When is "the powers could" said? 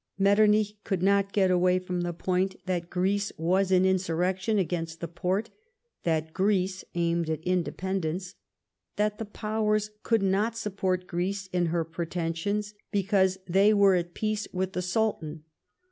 9.19-10.23